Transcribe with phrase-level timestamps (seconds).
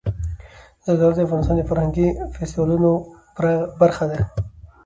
[0.85, 2.91] زردالو د افغانستان د فرهنګي فستیوالونو
[3.81, 4.19] برخه ده.